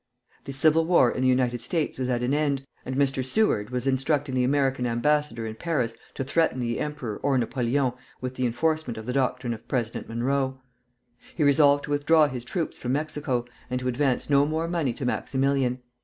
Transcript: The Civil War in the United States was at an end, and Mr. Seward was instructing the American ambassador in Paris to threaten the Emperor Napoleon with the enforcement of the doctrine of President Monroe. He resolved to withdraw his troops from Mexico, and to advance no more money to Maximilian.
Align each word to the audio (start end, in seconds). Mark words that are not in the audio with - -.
The 0.45 0.51
Civil 0.51 0.85
War 0.85 1.11
in 1.11 1.21
the 1.21 1.27
United 1.27 1.61
States 1.61 1.99
was 1.99 2.09
at 2.09 2.23
an 2.23 2.33
end, 2.33 2.65
and 2.87 2.95
Mr. 2.95 3.23
Seward 3.23 3.69
was 3.69 3.85
instructing 3.85 4.33
the 4.33 4.43
American 4.43 4.87
ambassador 4.87 5.45
in 5.45 5.53
Paris 5.53 5.95
to 6.15 6.23
threaten 6.23 6.59
the 6.59 6.79
Emperor 6.79 7.19
Napoleon 7.37 7.93
with 8.19 8.33
the 8.33 8.47
enforcement 8.47 8.97
of 8.97 9.05
the 9.05 9.13
doctrine 9.13 9.53
of 9.53 9.67
President 9.67 10.09
Monroe. 10.09 10.59
He 11.35 11.43
resolved 11.43 11.83
to 11.83 11.91
withdraw 11.91 12.27
his 12.27 12.43
troops 12.43 12.77
from 12.79 12.93
Mexico, 12.93 13.45
and 13.69 13.79
to 13.79 13.87
advance 13.87 14.27
no 14.27 14.43
more 14.47 14.67
money 14.67 14.91
to 14.93 15.05
Maximilian. 15.05 15.83